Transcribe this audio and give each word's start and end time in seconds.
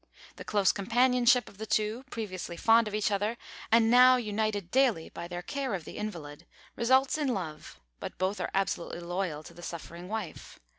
The 0.37 0.43
close 0.43 0.71
companionship 0.71 1.47
of 1.47 1.59
the 1.59 1.67
two, 1.67 2.05
previously 2.09 2.57
fond 2.57 2.87
of 2.87 2.95
each 2.95 3.11
other, 3.11 3.37
and 3.71 3.91
now 3.91 4.15
united 4.17 4.71
daily 4.71 5.09
by 5.09 5.27
their 5.27 5.43
care 5.43 5.75
of 5.75 5.85
the 5.85 5.97
invalid, 5.99 6.47
results 6.75 7.19
in 7.19 7.27
love; 7.27 7.79
but 7.99 8.17
both 8.17 8.41
are 8.41 8.49
absolutely 8.51 9.01
loyal 9.01 9.43
to 9.43 9.53
the 9.53 9.61
suffering 9.61 10.07
wife. 10.09 10.57